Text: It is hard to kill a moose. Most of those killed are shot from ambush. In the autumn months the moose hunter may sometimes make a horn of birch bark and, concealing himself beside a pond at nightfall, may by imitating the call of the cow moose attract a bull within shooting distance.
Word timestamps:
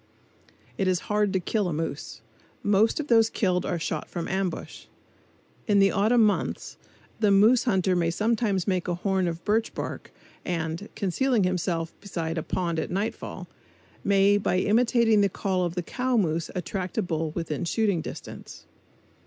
It 0.79 0.87
is 0.87 1.01
hard 1.11 1.31
to 1.33 1.39
kill 1.39 1.67
a 1.67 1.73
moose. 1.73 2.21
Most 2.63 2.99
of 2.99 3.05
those 3.05 3.29
killed 3.29 3.67
are 3.67 3.77
shot 3.77 4.09
from 4.09 4.27
ambush. 4.27 4.85
In 5.67 5.77
the 5.77 5.91
autumn 5.91 6.23
months 6.23 6.75
the 7.19 7.29
moose 7.29 7.65
hunter 7.65 7.95
may 7.95 8.09
sometimes 8.09 8.65
make 8.67 8.87
a 8.87 8.95
horn 8.95 9.27
of 9.27 9.45
birch 9.45 9.75
bark 9.75 10.11
and, 10.43 10.89
concealing 10.95 11.43
himself 11.43 11.93
beside 12.01 12.39
a 12.39 12.41
pond 12.41 12.79
at 12.79 12.89
nightfall, 12.89 13.47
may 14.03 14.39
by 14.39 14.57
imitating 14.57 15.21
the 15.21 15.29
call 15.29 15.65
of 15.65 15.75
the 15.75 15.83
cow 15.83 16.17
moose 16.17 16.49
attract 16.55 16.97
a 16.97 17.03
bull 17.03 17.29
within 17.35 17.63
shooting 17.63 18.01
distance. 18.01 18.65